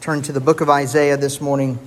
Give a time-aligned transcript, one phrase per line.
[0.00, 1.78] Turn to the book of Isaiah this morning.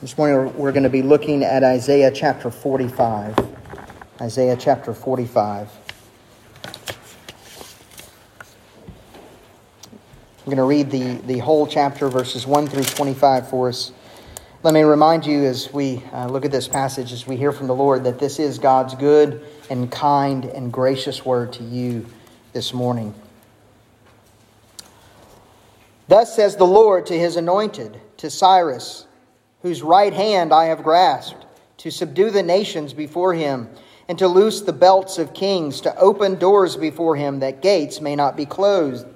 [0.00, 3.38] This morning we're going to be looking at Isaiah chapter 45.
[4.20, 5.70] Isaiah chapter 45.
[6.64, 6.72] I'm
[10.44, 13.92] going to read the, the whole chapter, verses 1 through 25 for us.
[14.62, 17.68] Let me remind you as we uh, look at this passage, as we hear from
[17.68, 22.06] the Lord, that this is God's good and kind and gracious word to you
[22.52, 23.14] this morning.
[26.06, 29.06] Thus says the Lord to his anointed, to Cyrus,
[29.62, 31.46] whose right hand I have grasped,
[31.78, 33.68] to subdue the nations before him,
[34.08, 38.14] and to loose the belts of kings, to open doors before him, that gates may
[38.14, 39.06] not be closed.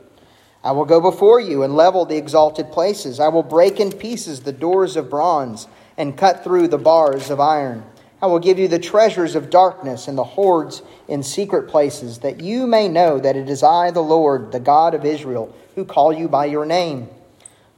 [0.65, 3.21] I will go before you and level the exalted places.
[3.21, 7.39] I will break in pieces the doors of bronze and cut through the bars of
[7.39, 7.85] iron.
[8.21, 12.41] I will give you the treasures of darkness and the hoards in secret places, that
[12.41, 16.13] you may know that it is I, the Lord, the God of Israel who call
[16.13, 17.09] you by your name.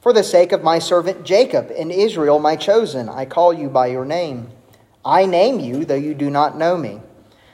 [0.01, 3.87] For the sake of my servant Jacob and Israel, my chosen, I call you by
[3.87, 4.49] your name.
[5.05, 7.01] I name you, though you do not know me.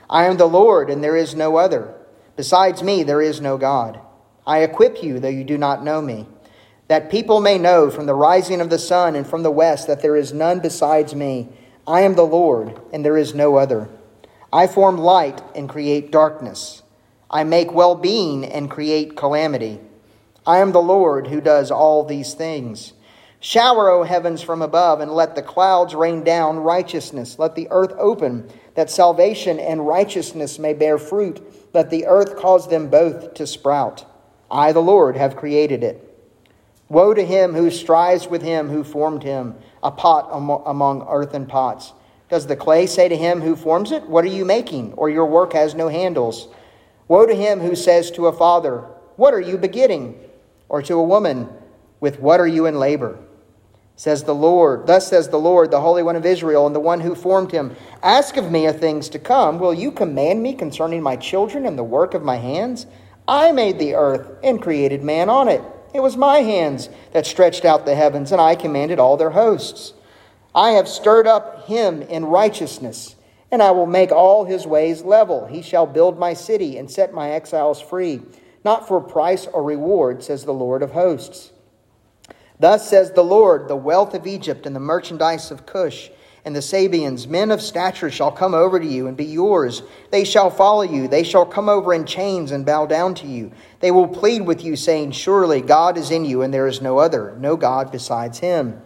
[0.08, 1.94] I am the Lord, and there is no other.
[2.36, 4.00] Besides me, there is no God.
[4.46, 6.26] I equip you, though you do not know me,
[6.88, 10.00] that people may know from the rising of the sun and from the west that
[10.00, 11.48] there is none besides me.
[11.88, 13.88] I am the Lord, and there is no other.
[14.52, 16.82] I form light and create darkness.
[17.30, 19.80] I make well being and create calamity.
[20.46, 22.92] I am the Lord who does all these things.
[23.40, 27.38] Shower, O heavens, from above, and let the clouds rain down righteousness.
[27.38, 31.40] Let the earth open, that salvation and righteousness may bear fruit.
[31.72, 34.04] Let the earth cause them both to sprout.
[34.50, 36.04] I, the Lord, have created it.
[36.90, 41.92] Woe to him who strives with him who formed him, a pot among earthen pots.
[42.28, 44.92] Does the clay say to him who forms it, What are you making?
[44.94, 46.48] Or your work has no handles?
[47.06, 48.84] Woe to him who says to a father,
[49.16, 50.18] What are you begetting?
[50.68, 51.48] or to a woman,
[52.00, 53.18] With what are you in labor?
[53.96, 57.00] Says the Lord, thus says the Lord, the Holy One of Israel, and the one
[57.00, 59.58] who formed him Ask of me of things to come.
[59.58, 62.86] Will you command me concerning my children and the work of my hands?
[63.26, 65.62] I made the earth and created man on it.
[65.94, 69.94] It was my hands that stretched out the heavens, and I commanded all their hosts.
[70.54, 73.16] I have stirred up him in righteousness,
[73.50, 75.46] and I will make all his ways level.
[75.46, 78.22] He shall build my city and set my exiles free
[78.64, 81.52] not for price or reward, says the Lord of hosts.
[82.60, 86.10] Thus says the Lord, the wealth of Egypt and the merchandise of Cush
[86.48, 89.82] and the Sabeans, men of stature, shall come over to you and be yours.
[90.10, 91.06] They shall follow you.
[91.06, 93.52] They shall come over in chains and bow down to you.
[93.80, 96.96] They will plead with you, saying, Surely God is in you, and there is no
[96.96, 98.80] other, no God besides him.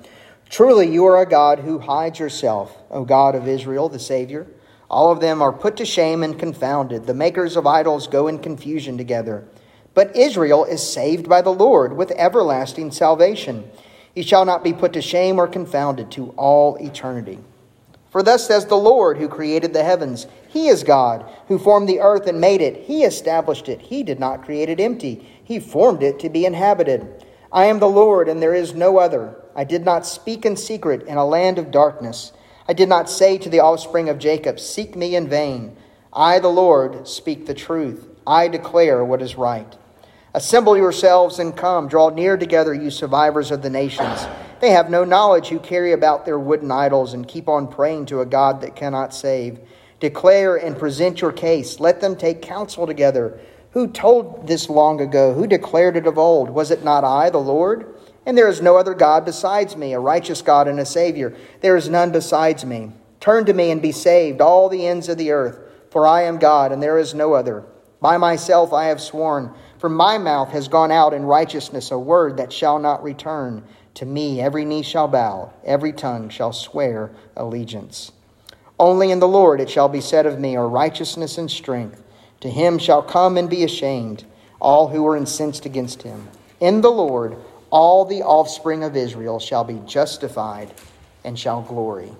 [0.50, 4.48] Truly you are a God who hides yourself, O God of Israel, the Savior.
[4.90, 7.06] All of them are put to shame and confounded.
[7.06, 9.46] The makers of idols go in confusion together.
[9.94, 13.70] But Israel is saved by the Lord with everlasting salvation.
[14.16, 17.38] He shall not be put to shame or confounded to all eternity.
[18.12, 22.00] For thus says the Lord who created the heavens He is God, who formed the
[22.00, 22.84] earth and made it.
[22.84, 23.80] He established it.
[23.80, 27.24] He did not create it empty, He formed it to be inhabited.
[27.50, 29.36] I am the Lord, and there is no other.
[29.54, 32.32] I did not speak in secret in a land of darkness.
[32.68, 35.76] I did not say to the offspring of Jacob, Seek me in vain.
[36.12, 38.08] I, the Lord, speak the truth.
[38.26, 39.76] I declare what is right.
[40.34, 41.88] Assemble yourselves and come.
[41.88, 44.26] Draw near together, you survivors of the nations.
[44.62, 48.20] They have no knowledge who carry about their wooden idols and keep on praying to
[48.20, 49.58] a God that cannot save.
[49.98, 51.80] Declare and present your case.
[51.80, 53.40] Let them take counsel together.
[53.72, 55.34] Who told this long ago?
[55.34, 56.48] Who declared it of old?
[56.48, 57.92] Was it not I, the Lord?
[58.24, 61.36] And there is no other God besides me, a righteous God and a Savior.
[61.60, 62.92] There is none besides me.
[63.18, 65.58] Turn to me and be saved, all the ends of the earth,
[65.90, 67.64] for I am God, and there is no other.
[68.00, 69.54] By myself I have sworn.
[69.78, 73.64] From my mouth has gone out in righteousness a word that shall not return.
[73.94, 78.12] To me every knee shall bow, every tongue shall swear allegiance.
[78.78, 82.02] Only in the Lord it shall be said of me are righteousness and strength.
[82.40, 84.24] To him shall come and be ashamed
[84.60, 86.28] all who are incensed against him.
[86.60, 87.36] In the Lord
[87.70, 90.72] all the offspring of Israel shall be justified
[91.24, 92.12] and shall glory.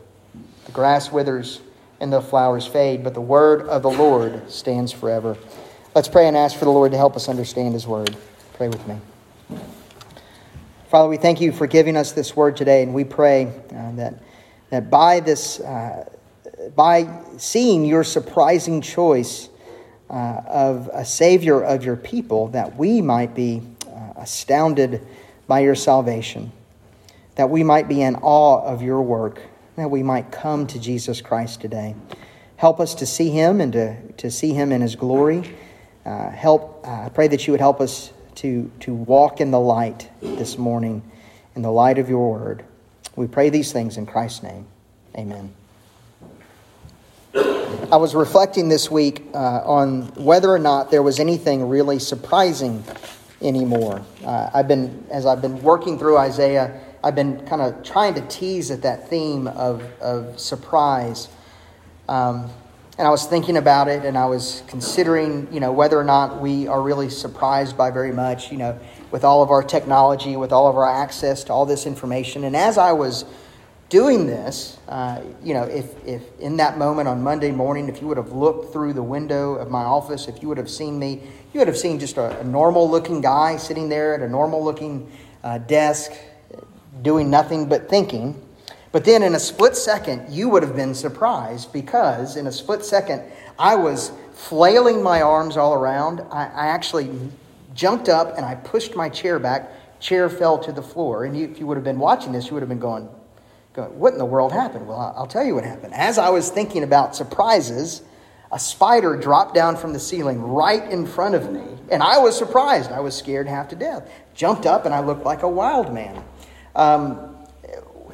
[0.66, 1.60] The grass withers
[2.00, 5.36] and the flowers fade, but the word of the Lord stands forever.
[5.94, 8.16] Let's pray and ask for the Lord to help us understand His word.
[8.54, 8.96] Pray with me.
[10.92, 14.22] Father, we thank you for giving us this word today, and we pray uh, that,
[14.68, 16.06] that by this, uh,
[16.76, 17.08] by
[17.38, 19.48] seeing your surprising choice
[20.10, 25.00] uh, of a Savior of your people, that we might be uh, astounded
[25.46, 26.52] by your salvation,
[27.36, 29.40] that we might be in awe of your work,
[29.76, 31.94] that we might come to Jesus Christ today.
[32.56, 35.54] Help us to see him and to, to see him in his glory
[36.04, 39.60] uh, help, uh, I pray that you would help us to, to walk in the
[39.60, 41.02] light this morning
[41.54, 42.64] in the light of your word.
[43.16, 44.66] We pray these things in Christ's name.
[45.16, 45.52] Amen.
[47.34, 52.84] I was reflecting this week uh, on whether or not there was anything really surprising
[53.42, 54.02] anymore.
[54.24, 58.20] Uh, I've been, as I've been working through Isaiah, I've been kind of trying to
[58.28, 61.28] tease at that theme of, of surprise.
[62.08, 62.50] Um,
[62.98, 66.42] and I was thinking about it and I was considering, you know, whether or not
[66.42, 68.78] we are really surprised by very much, you know,
[69.10, 72.44] with all of our technology, with all of our access to all this information.
[72.44, 73.24] And as I was
[73.88, 78.08] doing this, uh, you know, if, if in that moment on Monday morning, if you
[78.08, 81.22] would have looked through the window of my office, if you would have seen me,
[81.52, 84.62] you would have seen just a, a normal looking guy sitting there at a normal
[84.62, 85.10] looking
[85.44, 86.12] uh, desk,
[87.00, 88.40] doing nothing but thinking.
[88.92, 92.84] But then in a split second, you would have been surprised because in a split
[92.84, 93.22] second,
[93.58, 96.20] I was flailing my arms all around.
[96.30, 97.10] I, I actually
[97.74, 99.70] jumped up and I pushed my chair back.
[99.98, 101.24] Chair fell to the floor.
[101.24, 103.08] And you, if you would have been watching this, you would have been going,
[103.72, 104.86] going, What in the world happened?
[104.86, 105.94] Well, I'll tell you what happened.
[105.94, 108.02] As I was thinking about surprises,
[108.50, 111.64] a spider dropped down from the ceiling right in front of me.
[111.90, 112.92] And I was surprised.
[112.92, 114.10] I was scared half to death.
[114.34, 116.22] Jumped up and I looked like a wild man.
[116.74, 117.31] Um,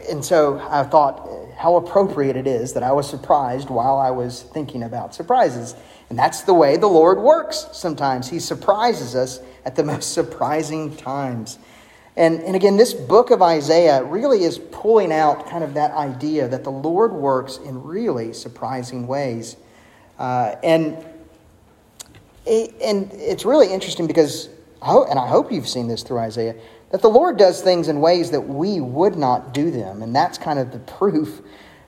[0.08, 4.42] and so I thought how appropriate it is that I was surprised while I was
[4.42, 5.74] thinking about surprises.
[6.08, 8.28] And that's the way the Lord works sometimes.
[8.28, 11.58] He surprises us at the most surprising times.
[12.16, 16.48] And, and again, this book of Isaiah really is pulling out kind of that idea
[16.48, 19.56] that the Lord works in really surprising ways.
[20.18, 20.96] Uh, and,
[22.46, 24.48] and it's really interesting because,
[24.82, 26.56] and I hope you've seen this through Isaiah,
[26.90, 30.02] that the Lord does things in ways that we would not do them.
[30.02, 31.42] And that's kind of the proof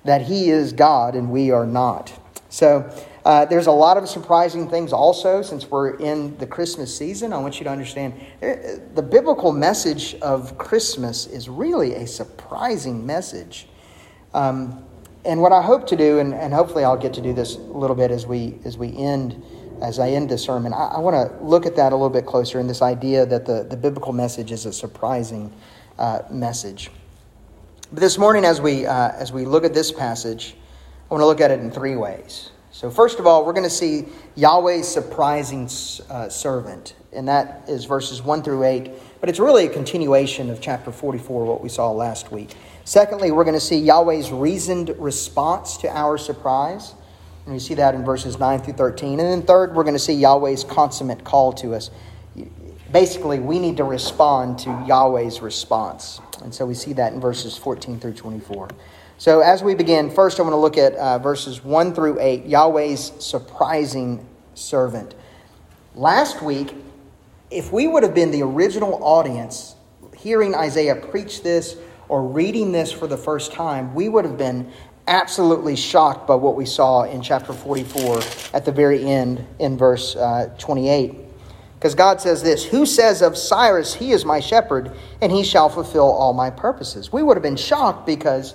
[0.05, 2.13] that He is God and we are not.
[2.49, 2.91] So
[3.25, 7.33] uh, there's a lot of surprising things also since we're in the Christmas season.
[7.33, 8.55] I want you to understand uh,
[8.95, 13.69] the biblical message of Christmas is really a surprising message.
[14.35, 14.85] Um,
[15.25, 17.61] and what I hope to do, and, and hopefully I'll get to do this a
[17.61, 19.43] little bit as we as we end
[19.81, 22.27] as I end this sermon, I, I want to look at that a little bit
[22.27, 25.53] closer in this idea that the, the biblical message is a surprising
[25.99, 26.91] uh, message.
[27.93, 30.55] But this morning, as we, uh, as we look at this passage,
[31.11, 32.51] I want to look at it in three ways.
[32.73, 34.07] So, first of all, we're going to see
[34.37, 35.69] Yahweh's surprising
[36.09, 38.93] uh, servant, and that is verses 1 through 8.
[39.19, 42.55] But it's really a continuation of chapter 44, what we saw last week.
[42.85, 46.95] Secondly, we're going to see Yahweh's reasoned response to our surprise.
[47.45, 49.19] And we see that in verses 9 through 13.
[49.19, 51.91] And then third, we're going to see Yahweh's consummate call to us.
[52.93, 56.21] Basically, we need to respond to Yahweh's response.
[56.43, 58.69] And so we see that in verses 14 through 24.
[59.19, 62.47] So as we begin, first I want to look at uh, verses 1 through 8,
[62.47, 65.15] Yahweh's surprising servant.
[65.95, 66.75] Last week,
[67.51, 69.75] if we would have been the original audience
[70.17, 71.77] hearing Isaiah preach this
[72.09, 74.73] or reading this for the first time, we would have been
[75.11, 78.23] absolutely shocked by what we saw in chapter 44
[78.55, 81.17] at the very end in verse uh, 28.
[81.75, 85.69] Because God says this Who says of Cyrus, He is my shepherd, and he shall
[85.69, 87.13] fulfill all my purposes?
[87.13, 88.55] We would have been shocked because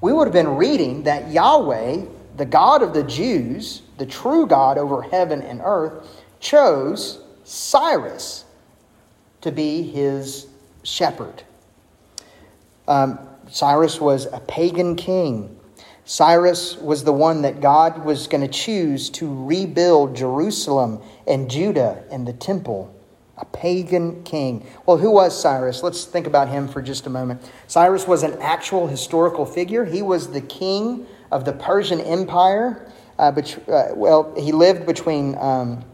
[0.00, 2.04] we would have been reading that Yahweh,
[2.36, 8.44] the God of the Jews, the true God over heaven and earth, chose Cyrus
[9.40, 10.46] to be his
[10.84, 11.42] shepherd.
[12.86, 13.18] Um,
[13.48, 15.55] Cyrus was a pagan king
[16.08, 22.04] Cyrus was the one that God was going to choose to rebuild Jerusalem and Judah
[22.12, 22.94] and the temple.
[23.36, 24.64] A pagan king.
[24.86, 25.82] Well, who was Cyrus?
[25.82, 27.42] Let's think about him for just a moment.
[27.66, 29.84] Cyrus was an actual historical figure.
[29.84, 32.88] He was the king of the Persian Empire.
[33.18, 33.32] Uh,
[33.66, 35.84] uh, well, he lived between um,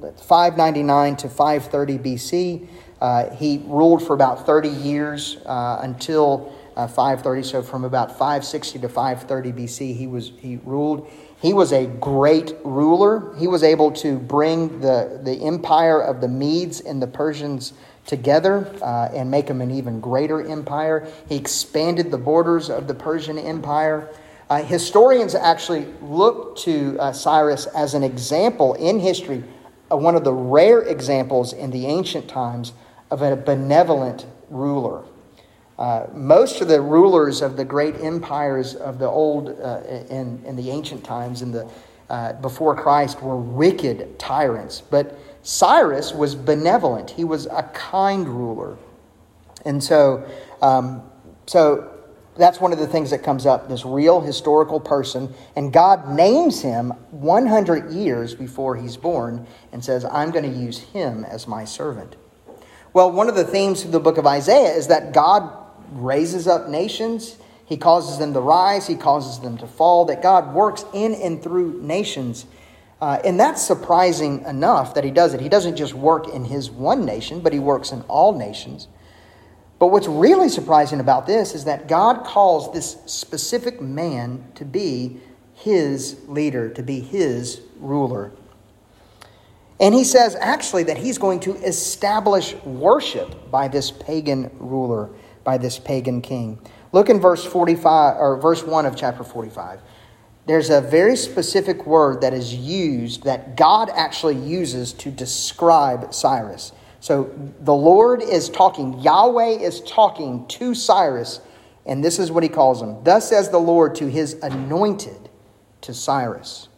[0.00, 2.68] 599 to 530 BC.
[3.02, 7.42] Uh, he ruled for about 30 years uh, until uh, 530.
[7.42, 11.10] So from about 560 to 530 BC, he was he ruled.
[11.40, 13.34] He was a great ruler.
[13.36, 17.74] He was able to bring the, the empire of the Medes and the Persians
[18.06, 21.06] together uh, and make them an even greater empire.
[21.28, 24.08] He expanded the borders of the Persian Empire.
[24.48, 29.42] Uh, historians actually look to uh, Cyrus as an example in history,
[29.90, 32.72] uh, one of the rare examples in the ancient times
[33.10, 35.04] of a benevolent ruler.
[35.78, 40.56] Uh, most of the rulers of the great empires of the old uh, in, in
[40.56, 41.68] the ancient times in the
[42.08, 47.10] uh, before Christ were wicked tyrants, but Cyrus was benevolent.
[47.10, 48.76] He was a kind ruler,
[49.64, 50.24] and so
[50.62, 51.02] um,
[51.46, 51.92] so
[52.38, 53.68] that's one of the things that comes up.
[53.68, 60.06] This real historical person, and God names him 100 years before he's born, and says,
[60.06, 62.16] "I'm going to use him as my servant."
[62.92, 66.68] Well, one of the themes of the book of Isaiah is that God raises up
[66.68, 71.14] nations, He causes them to rise, He causes them to fall, that God works in
[71.14, 72.46] and through nations.
[73.00, 75.40] Uh, and that's surprising enough that He does it.
[75.40, 78.88] He doesn't just work in His one nation, but He works in all nations.
[79.78, 85.20] But what's really surprising about this is that God calls this specific man to be
[85.54, 88.32] his leader, to be his ruler.
[89.78, 95.10] And he says actually that he's going to establish worship by this pagan ruler,
[95.46, 96.60] by this pagan king.
[96.92, 99.80] Look in verse 45 or verse 1 of chapter 45.
[100.44, 106.72] There's a very specific word that is used that God actually uses to describe Cyrus.
[107.00, 111.40] So the Lord is talking, Yahweh is talking to Cyrus,
[111.84, 113.02] and this is what he calls him.
[113.04, 115.28] Thus says the Lord to his anointed,
[115.82, 116.68] to Cyrus.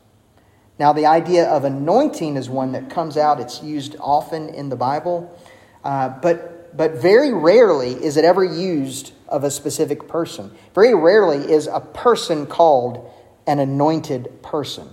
[0.79, 4.77] Now, the idea of anointing is one that comes out, it's used often in the
[4.77, 5.37] Bible,
[5.83, 10.51] uh, but, but very rarely is it ever used of a specific person.
[10.75, 13.11] Very rarely is a person called
[13.47, 14.89] an anointed person.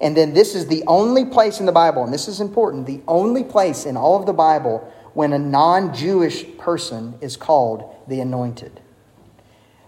[0.00, 3.02] And then this is the only place in the Bible, and this is important, the
[3.06, 8.20] only place in all of the Bible when a non Jewish person is called the
[8.20, 8.80] anointed.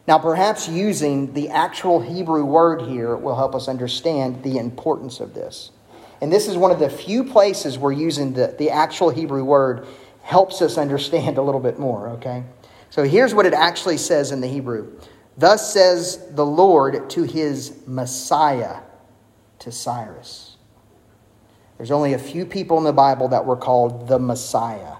[0.07, 5.35] Now, perhaps using the actual Hebrew word here will help us understand the importance of
[5.35, 5.71] this.
[6.21, 9.87] And this is one of the few places where using the, the actual Hebrew word
[10.25, 12.43] helps us understand a little bit more, okay?
[12.91, 14.99] So here's what it actually says in the Hebrew
[15.37, 18.81] Thus says the Lord to his Messiah,
[19.61, 20.57] to Cyrus.
[21.77, 24.97] There's only a few people in the Bible that were called the Messiah.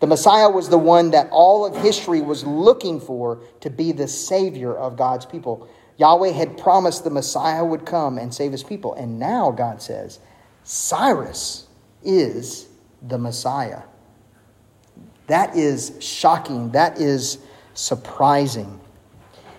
[0.00, 4.08] The Messiah was the one that all of history was looking for to be the
[4.08, 5.68] Savior of God's people.
[5.96, 8.94] Yahweh had promised the Messiah would come and save his people.
[8.94, 10.20] And now God says,
[10.64, 11.66] Cyrus
[12.02, 12.68] is
[13.02, 13.82] the Messiah.
[15.30, 16.70] That is shocking.
[16.72, 17.38] That is
[17.74, 18.78] surprising.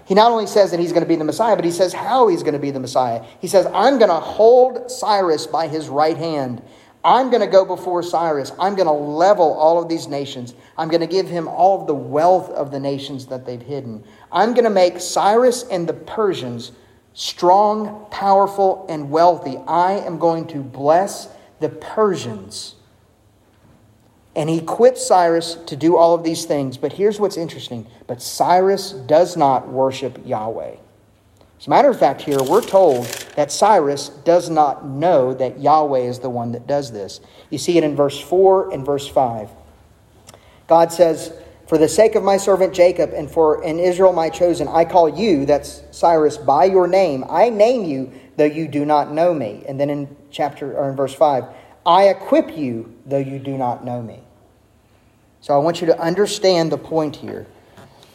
[0.05, 2.27] He not only says that he's going to be the Messiah, but he says how
[2.27, 3.25] he's going to be the Messiah.
[3.39, 6.61] He says, I'm going to hold Cyrus by his right hand
[7.03, 8.51] I'm going to go before Cyrus.
[8.59, 10.53] I'm going to level all of these nations.
[10.77, 14.03] I'm going to give him all of the wealth of the nations that they've hidden.
[14.31, 16.71] I'm going to make Cyrus and the Persians
[17.13, 19.57] strong, powerful, and wealthy.
[19.67, 21.27] I am going to bless
[21.59, 22.75] the Persians.
[24.35, 26.77] And he quits Cyrus to do all of these things.
[26.77, 27.85] But here's what's interesting.
[28.07, 30.75] But Cyrus does not worship Yahweh.
[31.61, 35.99] As a matter of fact, here we're told that Cyrus does not know that Yahweh
[35.99, 37.21] is the one that does this.
[37.51, 39.49] You see it in verse 4 and verse 5.
[40.65, 41.33] God says,
[41.67, 45.07] For the sake of my servant Jacob and for in Israel my chosen, I call
[45.07, 47.25] you, that's Cyrus, by your name.
[47.29, 49.63] I name you, though you do not know me.
[49.67, 51.43] And then in chapter or in verse 5,
[51.85, 54.19] I equip you, though you do not know me.
[55.41, 57.47] So I want you to understand the point here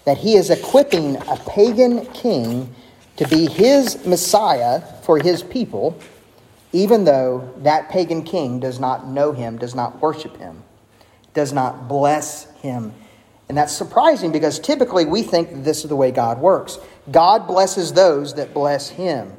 [0.04, 2.72] that he is equipping a pagan king
[3.16, 5.98] to be his Messiah for his people,
[6.72, 10.62] even though that pagan king does not know him, does not worship him,
[11.34, 12.92] does not bless him.
[13.48, 16.78] And that's surprising because typically we think this is the way God works.
[17.10, 19.32] God blesses those that bless him.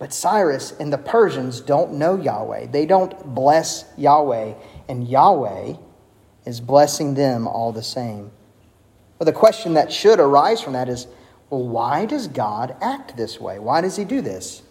[0.00, 2.68] But Cyrus and the Persians don't know Yahweh.
[2.68, 4.54] They don't bless Yahweh,
[4.88, 5.74] and Yahweh
[6.46, 8.30] is blessing them all the same.
[9.18, 11.06] Well, the question that should arise from that is
[11.50, 13.58] well, why does God act this way?
[13.58, 14.62] Why does he do this?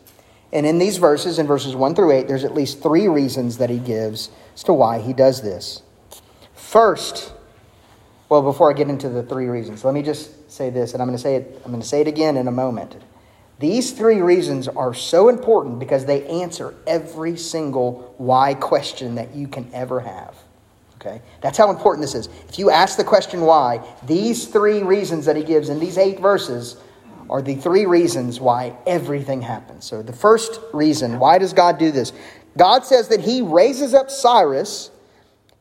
[0.51, 3.69] And in these verses, in verses 1 through 8, there's at least three reasons that
[3.69, 5.83] he gives as to why he does this.
[6.55, 7.33] First,
[8.29, 11.07] well, before I get into the three reasons, let me just say this, and I'm
[11.07, 12.95] going to say it, I'm going to say it again in a moment.
[13.59, 19.47] These three reasons are so important because they answer every single why question that you
[19.47, 20.35] can ever have.
[20.95, 21.21] Okay?
[21.41, 22.27] That's how important this is.
[22.47, 26.19] If you ask the question why, these three reasons that he gives in these eight
[26.19, 26.77] verses
[27.29, 29.85] are the three reasons why everything happens.
[29.85, 32.11] So, the first reason, why does God do this?
[32.57, 34.89] God says that he raises up Cyrus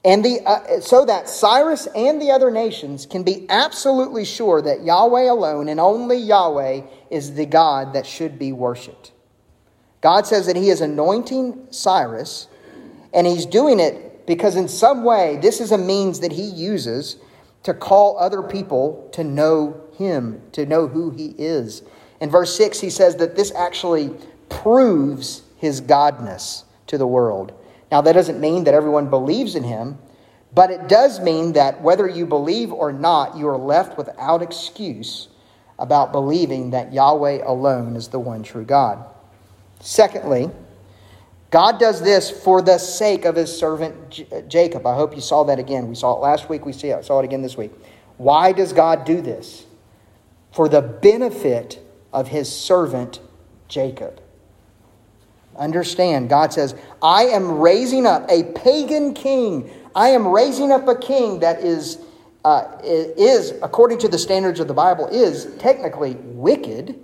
[0.08, 4.82] and the, uh, so that Cyrus and the other nations can be absolutely sure that
[4.82, 9.12] Yahweh alone and only Yahweh is the God that should be worshiped.
[10.00, 12.48] God says that he is anointing Cyrus,
[13.12, 17.18] and he's doing it because in some way, this is a means that he uses
[17.64, 21.82] to call other people to know him, to know who he is.
[22.22, 24.08] In verse 6, he says that this actually
[24.48, 27.52] proves his godness to the world.
[27.90, 29.98] Now, that doesn't mean that everyone believes in him,
[30.54, 35.28] but it does mean that whether you believe or not, you are left without excuse
[35.78, 39.04] about believing that Yahweh alone is the one true God.
[39.80, 40.50] Secondly,
[41.50, 44.86] God does this for the sake of his servant uh, Jacob.
[44.86, 45.88] I hope you saw that again.
[45.88, 47.72] We saw it last week, we see it, saw it again this week.
[48.18, 49.64] Why does God do this?
[50.52, 51.78] For the benefit
[52.12, 53.20] of his servant
[53.68, 54.20] Jacob.
[55.58, 59.68] Understand, God says, I am raising up a pagan king.
[59.94, 61.98] I am raising up a king that is,
[62.44, 66.98] uh, is, according to the standards of the Bible, is technically wicked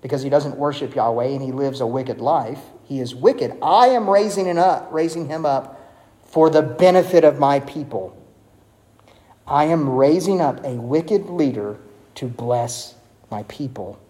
[0.00, 2.58] because he doesn't worship Yahweh and he lives a wicked life.
[2.84, 3.56] He is wicked.
[3.62, 5.80] I am raising him up, raising him up
[6.26, 8.18] for the benefit of my people.
[9.46, 11.78] I am raising up a wicked leader
[12.16, 12.96] to bless
[13.30, 14.01] my people.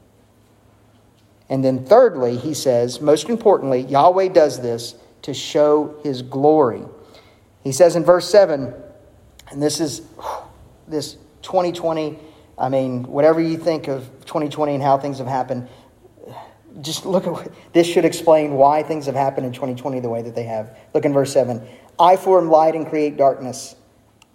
[1.49, 6.82] And then, thirdly, he says, most importantly, Yahweh does this to show his glory.
[7.62, 8.75] He says in verse 7,
[9.50, 10.02] and this is
[10.88, 12.18] this 2020,
[12.58, 15.68] I mean, whatever you think of 2020 and how things have happened,
[16.80, 20.34] just look at this should explain why things have happened in 2020 the way that
[20.34, 20.76] they have.
[20.94, 21.61] Look in verse 7.
[21.99, 23.76] I form light and create darkness.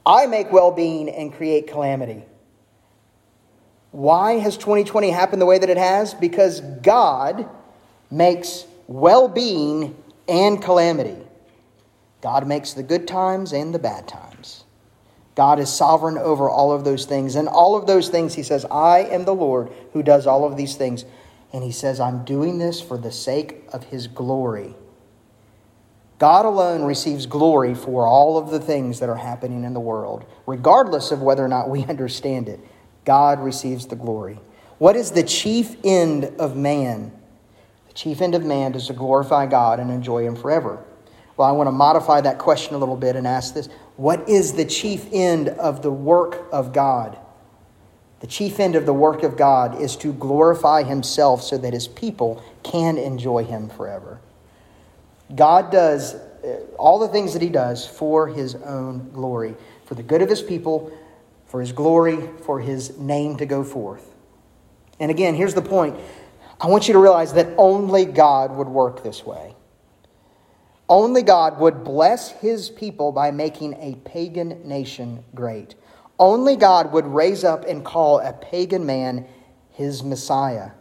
[0.06, 2.24] I make well being and create calamity.
[3.98, 6.14] Why has 2020 happened the way that it has?
[6.14, 7.50] Because God
[8.12, 9.96] makes well being
[10.28, 11.18] and calamity.
[12.22, 14.66] God makes the good times and the bad times.
[15.34, 17.34] God is sovereign over all of those things.
[17.34, 20.58] And all of those things, he says, I am the Lord who does all of
[20.58, 21.04] these things.
[21.52, 24.76] And he says, I'm doing this for the sake of his glory.
[26.20, 30.24] God alone receives glory for all of the things that are happening in the world,
[30.46, 32.60] regardless of whether or not we understand it.
[33.08, 34.38] God receives the glory.
[34.80, 37.14] What is the chief end of man?
[37.88, 40.84] The chief end of man is to glorify God and enjoy Him forever.
[41.38, 44.54] Well, I want to modify that question a little bit and ask this What is
[44.54, 47.18] the chief end of the work of God?
[48.20, 51.88] The chief end of the work of God is to glorify Himself so that His
[51.88, 54.20] people can enjoy Him forever.
[55.34, 60.04] God does uh, all the things that He does for His own glory, for the
[60.04, 60.92] good of His people,
[61.48, 64.14] for His glory, for His name to go forth.
[65.00, 65.96] And again, here's the point
[66.60, 69.56] I want you to realize that only God would work this way.
[70.90, 75.76] Only God would bless His people by making a pagan nation great.
[76.20, 79.26] Only God would raise up and call a pagan man
[79.78, 80.72] his Messiah.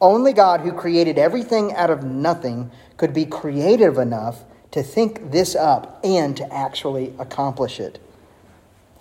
[0.00, 5.54] Only God, who created everything out of nothing, could be creative enough to think this
[5.54, 8.00] up and to actually accomplish it.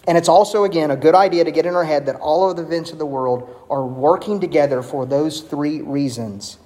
[0.07, 2.57] And it's also, again, a good idea to get in our head that all of
[2.57, 6.57] the events of the world are working together for those three reasons.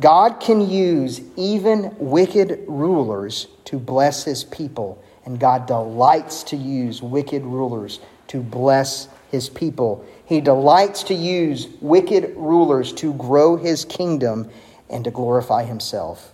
[0.00, 7.00] God can use even wicked rulers to bless his people, and God delights to use
[7.00, 10.04] wicked rulers to bless his people.
[10.26, 14.50] He delights to use wicked rulers to grow his kingdom
[14.90, 16.32] and to glorify himself.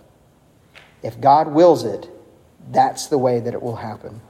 [1.03, 2.09] If God wills it,
[2.71, 4.21] that's the way that it will happen.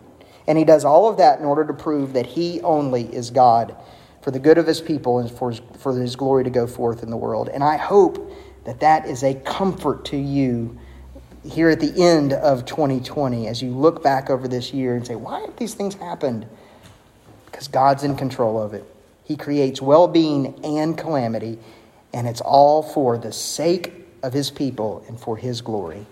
[0.48, 3.76] And he does all of that in order to prove that he only is God
[4.22, 7.04] for the good of his people and for his, for his glory to go forth
[7.04, 7.50] in the world.
[7.50, 8.32] And I hope
[8.66, 10.78] that that is a comfort to you
[11.46, 15.16] here at the end of 2020 as you look back over this year and say,
[15.16, 16.46] why have these things happened?
[17.46, 18.86] Because God's in control of it.
[19.26, 21.60] He creates well being and calamity,
[22.14, 26.06] and it's all for the sake of his people and for his glory.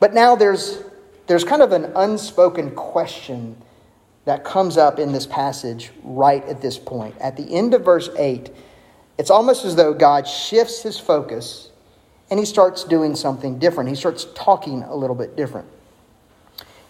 [0.00, 0.82] But now there's,
[1.26, 3.56] there's kind of an unspoken question
[4.24, 7.14] that comes up in this passage right at this point.
[7.20, 8.50] At the end of verse 8,
[9.18, 11.70] it's almost as though God shifts his focus
[12.30, 13.90] and he starts doing something different.
[13.90, 15.68] He starts talking a little bit different.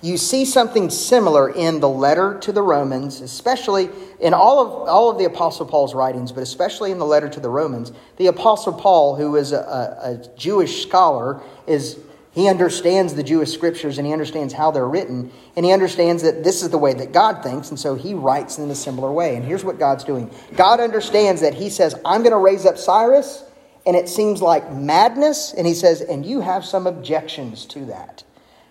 [0.00, 3.88] You see something similar in the letter to the Romans, especially
[4.20, 7.40] in all of, all of the Apostle Paul's writings, but especially in the letter to
[7.40, 7.90] the Romans.
[8.18, 11.98] The Apostle Paul, who is a, a Jewish scholar, is
[12.34, 16.42] he understands the Jewish scriptures and he understands how they're written, and he understands that
[16.42, 19.36] this is the way that God thinks, and so he writes in a similar way.
[19.36, 22.76] And here's what God's doing God understands that he says, I'm going to raise up
[22.76, 23.44] Cyrus,
[23.86, 28.24] and it seems like madness, and he says, and you have some objections to that.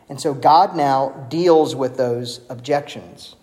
[0.09, 3.37] And so God now deals with those objections.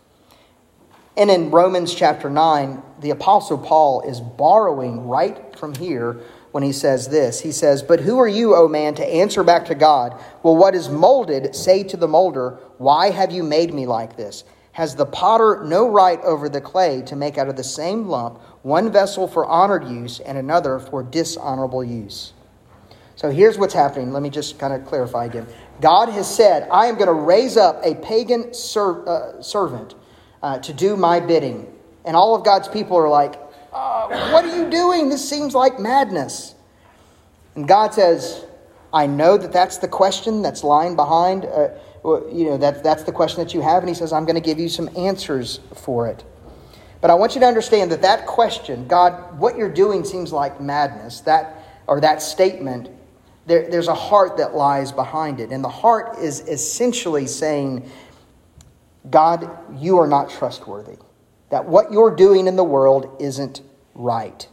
[1.17, 6.21] And in Romans chapter 9, the Apostle Paul is borrowing right from here
[6.53, 7.41] when he says this.
[7.41, 10.21] He says, But who are you, O man, to answer back to God?
[10.43, 14.45] Well, what is molded, say to the molder, Why have you made me like this?
[14.73, 18.41] Has the potter no right over the clay to make out of the same lump
[18.63, 22.33] one vessel for honored use and another for dishonorable use?
[23.17, 24.13] So here's what's happening.
[24.13, 25.47] Let me just kind of clarify again.
[25.81, 29.95] God has said, I am going to raise up a pagan ser- uh, servant
[30.43, 31.71] uh, to do my bidding.
[32.05, 33.39] And all of God's people are like,
[33.81, 35.09] uh, What are you doing?
[35.09, 36.55] This seems like madness.
[37.55, 38.45] And God says,
[38.93, 41.69] I know that that's the question that's lying behind, uh,
[42.05, 43.83] you know, that, that's the question that you have.
[43.83, 46.25] And he says, I'm going to give you some answers for it.
[47.01, 50.61] But I want you to understand that that question, God, what you're doing seems like
[50.61, 52.91] madness, that, or that statement,
[53.47, 55.51] there, there's a heart that lies behind it.
[55.51, 57.91] And the heart is essentially saying,
[59.09, 60.97] God, you are not trustworthy.
[61.49, 63.63] That what you're doing in the world isn't
[64.03, 64.49] right.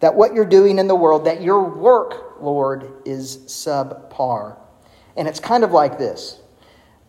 [0.00, 4.56] That what you're doing in the world, that your work, Lord, is subpar.
[5.16, 6.40] And it's kind of like this.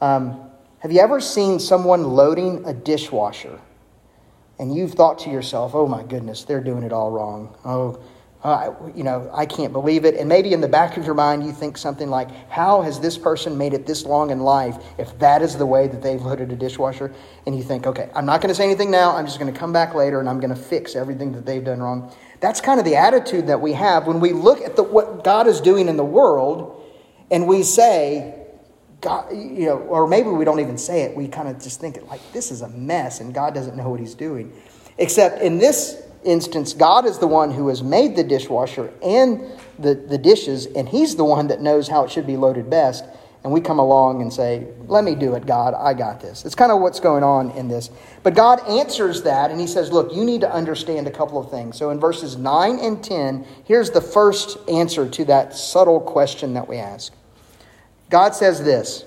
[0.02, 3.60] Um, have you ever seen someone loading a dishwasher?
[4.62, 7.58] and you've thought to yourself, oh my goodness, they're doing it all wrong.
[7.66, 8.00] Oh,
[8.44, 10.16] uh, you know, I can't believe it.
[10.16, 13.16] And maybe in the back of your mind, you think something like, how has this
[13.16, 16.52] person made it this long in life if that is the way that they've loaded
[16.52, 17.14] a dishwasher?
[17.46, 19.16] And you think, okay, I'm not going to say anything now.
[19.16, 21.64] I'm just going to come back later and I'm going to fix everything that they've
[21.64, 22.12] done wrong.
[22.40, 25.46] That's kind of the attitude that we have when we look at the, what God
[25.46, 26.84] is doing in the world
[27.30, 28.40] and we say,
[29.02, 31.16] God, you know, or maybe we don't even say it.
[31.16, 33.90] We kind of just think it like this is a mess and God doesn't know
[33.90, 34.52] what he's doing.
[34.98, 39.42] Except in this instance, God is the one who has made the dishwasher and
[39.80, 43.06] the, the dishes, and he's the one that knows how it should be loaded best.
[43.44, 45.74] And we come along and say, Let me do it, God.
[45.74, 46.46] I got this.
[46.46, 47.90] It's kind of what's going on in this.
[48.22, 51.50] But God answers that, and He says, Look, you need to understand a couple of
[51.50, 51.76] things.
[51.76, 56.68] So in verses 9 and 10, here's the first answer to that subtle question that
[56.68, 57.14] we ask.
[58.12, 59.06] God says this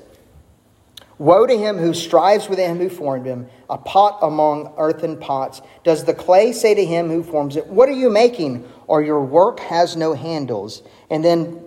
[1.18, 5.62] Woe to him who strives with him who formed him, a pot among earthen pots.
[5.82, 8.68] Does the clay say to him who forms it, What are you making?
[8.86, 10.82] Or your work has no handles?
[11.10, 11.62] And then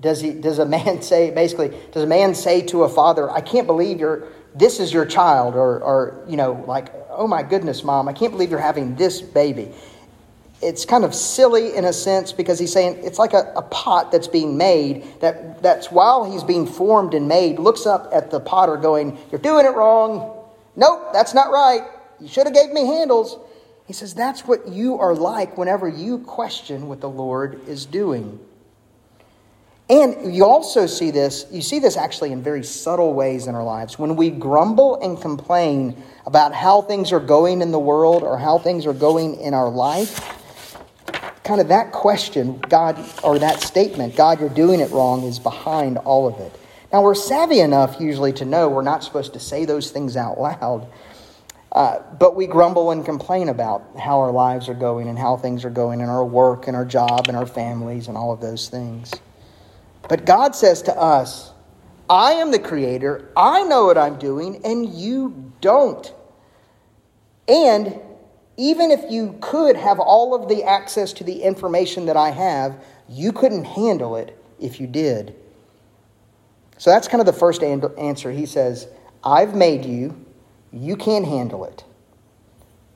[0.00, 3.40] does, he, does a man say, basically, does a man say to a father, I
[3.40, 5.54] can't believe you're, this is your child?
[5.54, 9.20] Or, or, you know, like, oh my goodness, mom, I can't believe you're having this
[9.20, 9.72] baby
[10.62, 14.12] it's kind of silly in a sense because he's saying it's like a, a, pot
[14.12, 18.38] that's being made that that's while he's being formed and made looks up at the
[18.38, 20.41] potter going you're doing it wrong
[20.76, 21.82] nope that's not right.
[22.20, 23.38] You should have gave me handles.
[23.86, 28.38] He says that's what you are like whenever you question what the lord is doing.
[29.90, 33.64] And you also see this you see this actually in very subtle ways in our
[33.64, 33.98] lives.
[33.98, 38.58] When we grumble and complain about how things are going in the world or how
[38.58, 40.38] things are going in our life
[41.44, 45.98] kind of that question, God, or that statement, God, you're doing it wrong, is behind
[45.98, 46.58] all of it.
[46.92, 50.38] Now, we're savvy enough usually to know we're not supposed to say those things out
[50.38, 50.86] loud,
[51.72, 55.64] uh, but we grumble and complain about how our lives are going and how things
[55.64, 58.68] are going in our work and our job and our families and all of those
[58.68, 59.10] things.
[60.06, 61.52] But God says to us,
[62.10, 66.12] I am the creator, I know what I'm doing, and you don't.
[67.48, 67.98] And
[68.58, 72.84] even if you could have all of the access to the information that I have,
[73.08, 75.34] you couldn't handle it if you did.
[76.82, 78.32] So that's kind of the first answer.
[78.32, 78.88] He says,
[79.22, 80.16] I've made you,
[80.72, 81.84] you can't handle it.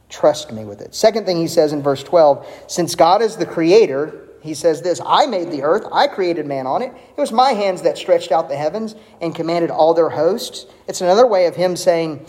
[0.08, 0.92] Trust me with it.
[0.92, 5.00] Second thing he says in verse 12 since God is the creator, he says this
[5.06, 6.92] I made the earth, I created man on it.
[7.16, 10.66] It was my hands that stretched out the heavens and commanded all their hosts.
[10.88, 12.26] It's another way of him saying,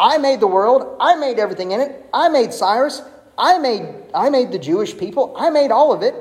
[0.00, 0.96] I made the world.
[0.98, 2.04] I made everything in it.
[2.12, 3.00] I made Cyrus.
[3.38, 5.36] I made, I made the Jewish people.
[5.38, 6.16] I made all of it.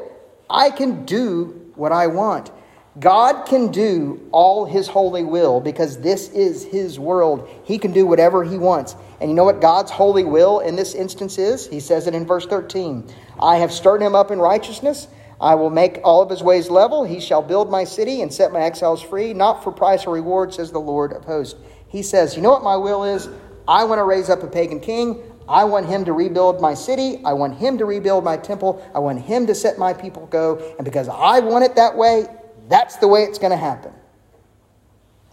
[0.48, 2.52] I can do what I want.
[3.00, 7.50] God can do all his holy will because this is his world.
[7.66, 8.96] He can do whatever he wants.
[9.20, 11.68] And you know what God's holy will in this instance is?
[11.68, 13.06] He says it in verse 13
[13.40, 15.08] I have stirred him up in righteousness.
[15.42, 17.04] I will make all of his ways level.
[17.04, 20.54] He shall build my city and set my exiles free, not for price or reward,
[20.54, 21.60] says the Lord of hosts.
[21.90, 23.28] He says, You know what my will is?
[23.68, 25.22] I want to raise up a pagan king.
[25.50, 27.22] I want him to rebuild my city.
[27.26, 28.84] I want him to rebuild my temple.
[28.96, 30.58] I want him to set my people go.
[30.78, 32.28] And because I want it that way,
[32.68, 33.94] that's the way it's going to happen.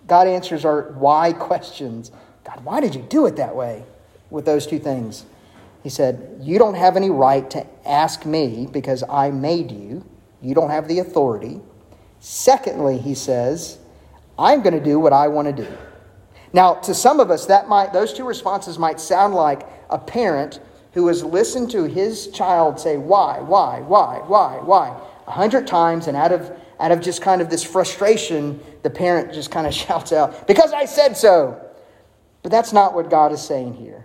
[0.07, 2.11] God answers our why questions.
[2.45, 3.85] God, why did you do it that way
[4.31, 5.25] with those two things?
[5.83, 10.05] He said, You don't have any right to ask me because I made you.
[10.40, 11.61] You don't have the authority.
[12.21, 13.79] Secondly, he says,
[14.38, 15.71] I'm going to do what I want to do.
[16.53, 20.61] Now, to some of us, that might those two responses might sound like a parent
[20.92, 26.09] who has listened to his child say why, why, why, why, why a hundred times,
[26.09, 26.51] and out of
[26.83, 30.75] out of just kind of this frustration, the parent just kind of shouts out, "Because
[30.75, 31.59] I said so."
[32.42, 34.05] But that's not what God is saying here.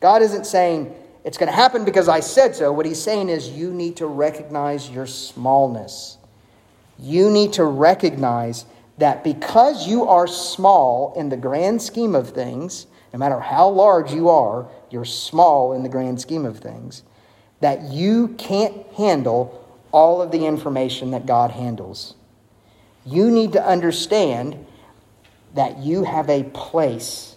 [0.00, 0.94] God isn't saying
[1.24, 2.72] it's going to happen because I said so.
[2.72, 6.18] What he's saying is you need to recognize your smallness.
[6.98, 8.66] You need to recognize
[8.98, 14.12] that because you are small in the grand scheme of things, no matter how large
[14.12, 17.02] you are, you're small in the grand scheme of things,
[17.60, 19.61] that you can't handle
[19.92, 22.14] all of the information that God handles.
[23.04, 24.66] You need to understand
[25.54, 27.36] that you have a place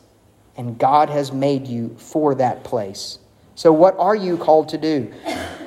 [0.58, 3.20] and God has made you for that place.
[3.56, 5.14] So, what are you called to do?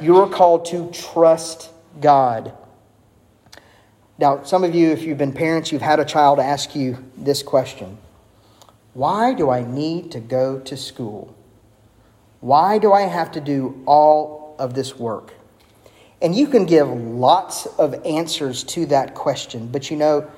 [0.01, 1.70] You're called to trust
[2.01, 2.53] God.
[4.18, 7.42] Now, some of you, if you've been parents, you've had a child ask you this
[7.42, 7.98] question
[8.94, 11.35] Why do I need to go to school?
[12.40, 15.35] Why do I have to do all of this work?
[16.20, 20.28] And you can give lots of answers to that question, but you know,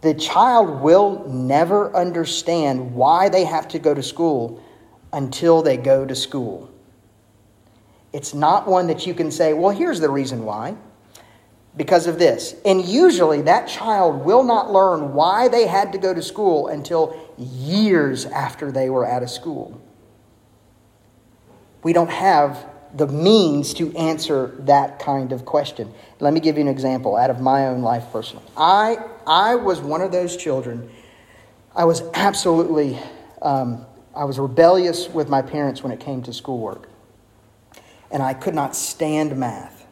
[0.00, 4.62] the child will never understand why they have to go to school
[5.12, 6.70] until they go to school.
[8.12, 10.76] It's not one that you can say, well, here's the reason why.
[11.76, 12.54] Because of this.
[12.64, 17.16] And usually that child will not learn why they had to go to school until
[17.38, 19.80] years after they were out of school.
[21.82, 25.92] We don't have the means to answer that kind of question.
[26.20, 28.44] Let me give you an example out of my own life personally.
[28.56, 30.90] I, I was one of those children.
[31.74, 32.98] I was absolutely,
[33.40, 36.88] um, I was rebellious with my parents when it came to schoolwork.
[38.10, 39.86] And I could not stand math.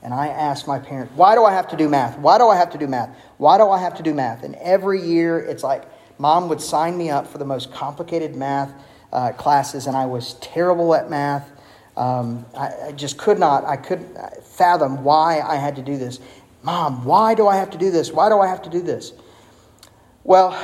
[0.00, 2.18] And I asked my parents, why do I have to do math?
[2.18, 3.16] Why do I have to do math?
[3.38, 4.44] Why do I have to do math?
[4.44, 5.84] And every year it's like
[6.18, 8.72] mom would sign me up for the most complicated math
[9.12, 11.50] uh, classes, and I was terrible at math.
[11.96, 16.18] Um, I, I, just could not, I couldn't fathom why I had to do this.
[16.62, 18.10] Mom, why do I have to do this?
[18.10, 19.12] Why do I have to do this?
[20.24, 20.58] Well,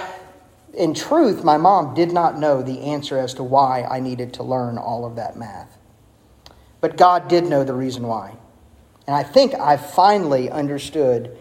[0.74, 4.42] in truth, my mom did not know the answer as to why I needed to
[4.42, 5.76] learn all of that math.
[6.80, 8.36] But God did know the reason why.
[9.06, 11.36] And I think I finally understood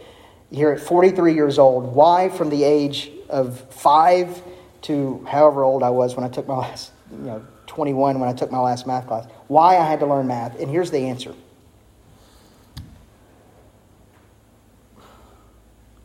[0.52, 4.42] here at 43 years old why, from the age of five
[4.82, 8.34] to however old I was when I took my last, you know, 21 when I
[8.34, 10.60] took my last math class, why I had to learn math.
[10.60, 11.34] And here's the answer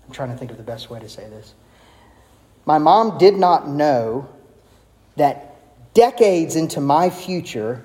[0.07, 1.55] I'm trying to think of the best way to say this.
[2.67, 4.29] My mom did not know
[5.17, 5.57] that
[5.95, 7.85] decades into my future,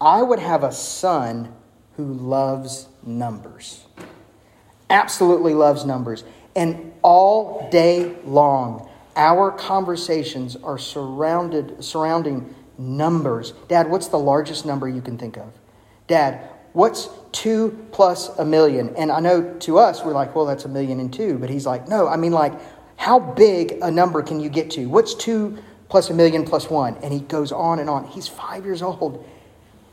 [0.00, 1.52] I would have a son
[1.96, 3.84] who loves numbers.
[4.88, 6.24] Absolutely loves numbers.
[6.54, 13.52] And all day long, our conversations are surrounded surrounding numbers.
[13.68, 15.52] Dad, what's the largest number you can think of?
[16.08, 18.94] Dad, what's two plus a million?
[18.96, 21.38] And I know to us, we're like, well, that's a million and two.
[21.38, 22.52] But he's like, no, I mean, like,
[22.96, 24.86] how big a number can you get to?
[24.86, 26.96] What's two plus a million plus one?
[27.02, 28.06] And he goes on and on.
[28.06, 29.24] He's five years old.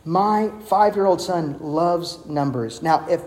[0.06, 2.82] My five year old son loves numbers.
[2.82, 3.22] Now, if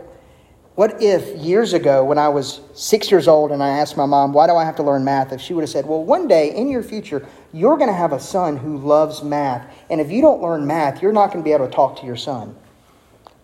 [0.75, 4.33] what if years ago, when I was six years old and I asked my mom,
[4.33, 5.33] why do I have to learn math?
[5.33, 8.13] If she would have said, well, one day in your future, you're going to have
[8.13, 9.71] a son who loves math.
[9.91, 12.07] And if you don't learn math, you're not going to be able to talk to
[12.07, 12.57] your son.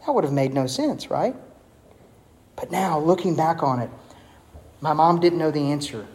[0.06, 1.36] That would have made no sense, right?
[2.56, 3.90] But now, looking back on it,
[4.80, 6.06] my mom didn't know the answer.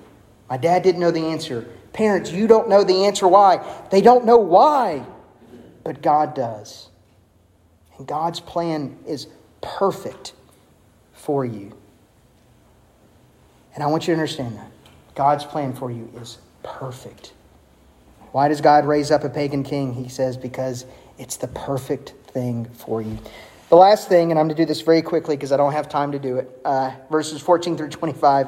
[0.50, 1.68] My dad didn't know the answer.
[1.94, 3.64] Parents, you don't know the answer why.
[3.92, 5.06] They don't know why,
[5.84, 6.90] but God does.
[7.98, 9.28] And God's plan is
[9.62, 10.34] perfect
[11.14, 11.78] for you.
[13.76, 14.72] And I want you to understand that.
[15.16, 17.34] God's plan for you is perfect.
[18.34, 19.94] Why does God raise up a pagan king?
[19.94, 20.88] He says, because
[21.20, 23.20] it's the perfect thing for you.
[23.70, 25.88] The last thing, and I'm going to do this very quickly because I don't have
[25.88, 28.48] time to do it, uh, verses 14 through 25.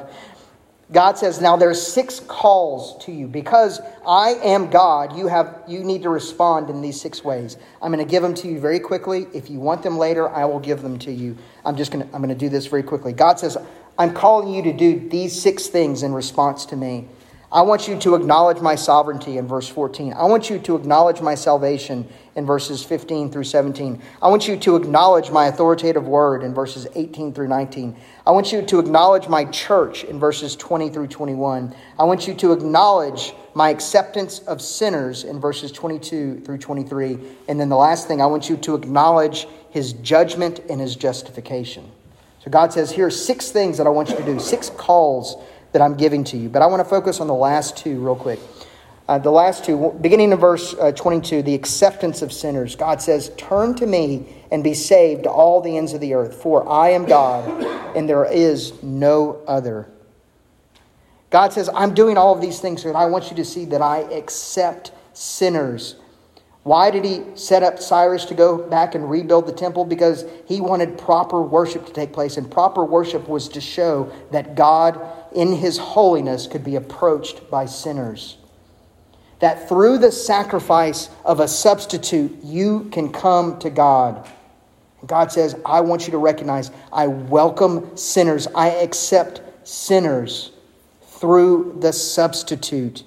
[0.90, 3.28] God says, Now there's six calls to you.
[3.28, 7.56] Because I am God, you have you need to respond in these six ways.
[7.80, 9.28] I'm going to give them to you very quickly.
[9.32, 11.36] If you want them later, I will give them to you.
[11.64, 13.12] I'm just going to I'm going to do this very quickly.
[13.12, 13.56] God says,
[13.98, 17.06] I'm calling you to do these six things in response to me.
[17.52, 20.12] I want you to acknowledge my sovereignty in verse 14.
[20.14, 24.02] I want you to acknowledge my salvation in verses 15 through 17.
[24.20, 27.96] I want you to acknowledge my authoritative word in verses 18 through 19.
[28.26, 31.72] I want you to acknowledge my church in verses 20 through 21.
[32.00, 37.18] I want you to acknowledge my acceptance of sinners in verses 22 through 23.
[37.48, 41.92] And then the last thing, I want you to acknowledge his judgment and his justification.
[42.40, 45.36] So God says, here are six things that I want you to do, six calls
[45.76, 46.48] that I'm giving to you.
[46.48, 48.40] But I want to focus on the last two real quick.
[49.06, 52.74] Uh, the last two, beginning in verse uh, 22, the acceptance of sinners.
[52.74, 56.66] God says, Turn to me and be saved all the ends of the earth, for
[56.66, 57.46] I am God
[57.96, 59.88] and there is no other.
[61.30, 63.82] God says, I'm doing all of these things, and I want you to see that
[63.82, 65.96] I accept sinners.
[66.62, 69.84] Why did he set up Cyrus to go back and rebuild the temple?
[69.84, 74.56] Because he wanted proper worship to take place, and proper worship was to show that
[74.56, 75.00] God,
[75.36, 78.38] in his holiness, could be approached by sinners.
[79.38, 84.28] That through the sacrifice of a substitute, you can come to God.
[85.06, 90.52] God says, I want you to recognize I welcome sinners, I accept sinners
[91.02, 93.04] through the substitute.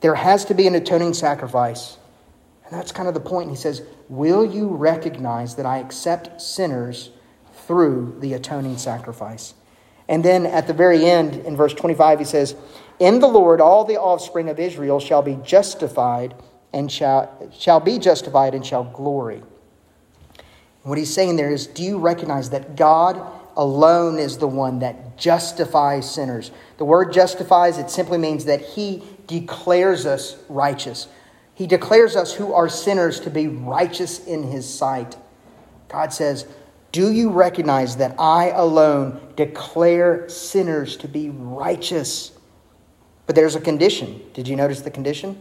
[0.00, 1.98] There has to be an atoning sacrifice.
[2.64, 3.50] And that's kind of the point.
[3.50, 7.10] He says, Will you recognize that I accept sinners
[7.66, 9.54] through the atoning sacrifice?
[10.08, 12.54] And then at the very end, in verse 25, he says,
[12.98, 16.34] In the Lord all the offspring of Israel shall be justified
[16.72, 19.42] and shall, shall be justified and shall glory.
[20.82, 23.20] What he's saying there is, do you recognize that God
[23.56, 26.52] alone is the one that justifies sinners?
[26.78, 31.08] The word justifies, it simply means that he declares us righteous.
[31.54, 35.16] He declares us who are sinners to be righteous in his sight.
[35.88, 36.46] God says,
[36.92, 42.32] Do you recognize that I alone declare sinners to be righteous?
[43.26, 44.22] But there's a condition.
[44.32, 45.40] Did you notice the condition?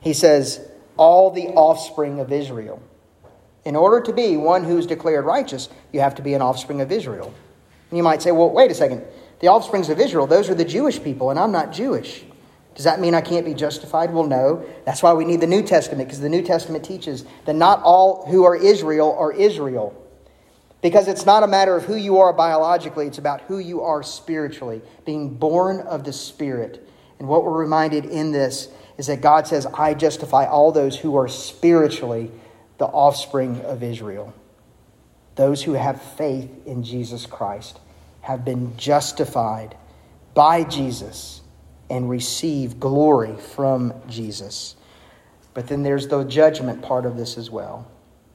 [0.00, 2.82] He says, All the offspring of Israel.
[3.64, 6.80] In order to be one who is declared righteous, you have to be an offspring
[6.80, 7.32] of Israel.
[7.90, 9.02] And you might say, well, wait a second.
[9.40, 12.24] The offsprings of Israel, those are the Jewish people, and I'm not Jewish.
[12.74, 14.12] Does that mean I can't be justified?
[14.12, 14.64] Well, no.
[14.84, 18.26] That's why we need the New Testament, because the New Testament teaches that not all
[18.26, 19.94] who are Israel are Israel.
[20.82, 24.02] Because it's not a matter of who you are biologically, it's about who you are
[24.02, 26.88] spiritually, being born of the Spirit.
[27.18, 31.16] And what we're reminded in this is that God says, I justify all those who
[31.16, 32.30] are spiritually
[32.78, 34.32] the offspring of Israel.
[35.36, 37.78] Those who have faith in Jesus Christ
[38.22, 39.76] have been justified
[40.34, 41.42] by Jesus
[41.90, 44.76] and receive glory from Jesus.
[45.52, 47.90] But then there's the judgment part of this as well.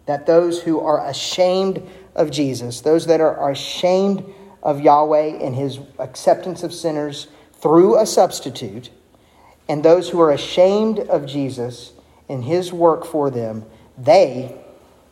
[0.06, 1.82] That those who are ashamed
[2.16, 4.24] of Jesus, those that are ashamed
[4.62, 8.90] of Yahweh and his acceptance of sinners through a substitute,
[9.68, 11.94] and those who are ashamed of Jesus
[12.30, 13.66] and his work for them,
[13.98, 14.56] they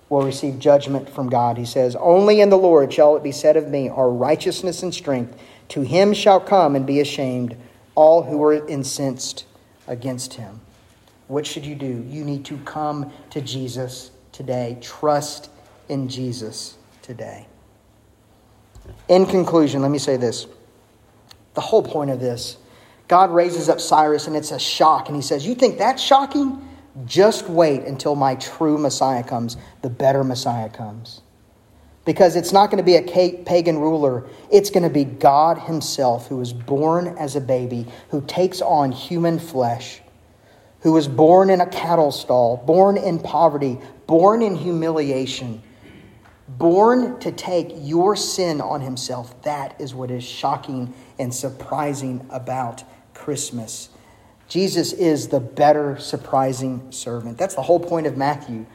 [0.09, 1.57] will receive judgment from God.
[1.57, 4.93] He says, Only in the Lord shall it be said of me, are righteousness and
[4.93, 5.39] strength.
[5.69, 7.57] To him shall come and be ashamed
[7.95, 9.45] all who are incensed
[9.87, 10.61] against him.
[11.27, 12.05] What should you do?
[12.07, 14.77] You need to come to Jesus today.
[14.81, 15.49] Trust
[15.87, 17.47] in Jesus today.
[19.07, 20.47] In conclusion, let me say this.
[21.53, 22.57] The whole point of this,
[23.07, 25.07] God raises up Cyrus and it's a shock.
[25.07, 26.67] And he says, You think that's shocking?
[27.05, 31.21] Just wait until my true Messiah comes, the better Messiah comes.
[32.05, 36.27] Because it's not going to be a pagan ruler, it's going to be God Himself
[36.27, 40.01] who was born as a baby, who takes on human flesh,
[40.83, 45.63] who was born in a cattle stall, born in poverty, born in humiliation,
[46.47, 49.41] born to take your sin on Himself.
[49.43, 53.89] That is what is shocking and surprising about Christmas.
[54.49, 57.37] Jesus is the better, surprising servant.
[57.37, 58.65] That's the whole point of Matthew.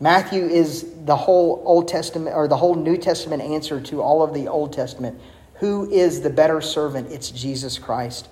[0.00, 4.32] Matthew is the whole Old Testament or the whole New Testament answer to all of
[4.32, 5.20] the Old Testament.
[5.56, 7.12] Who is the better servant?
[7.12, 8.30] It's Jesus Christ.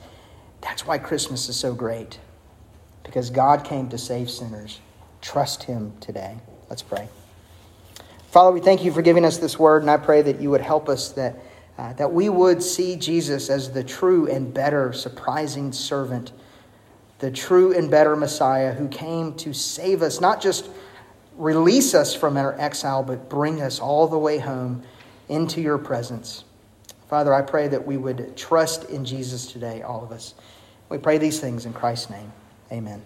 [0.63, 2.19] That's why Christmas is so great,
[3.09, 4.81] because God came to save sinners.
[5.21, 6.39] Trust Him today.
[6.71, 7.09] Let's pray.
[8.31, 10.61] Father, we thank you for giving us this word, and I pray that you would
[10.61, 11.37] help us that,
[11.79, 16.33] uh, that we would see Jesus as the true and better, surprising servant
[17.19, 20.69] the true and better Messiah who came to save us, not just
[21.37, 24.83] release us from our exile, but bring us all the way home
[25.29, 26.45] into your presence.
[27.09, 30.35] Father, I pray that we would trust in Jesus today, all of us.
[30.89, 32.33] We pray these things in Christ's name.
[32.71, 33.03] Amen.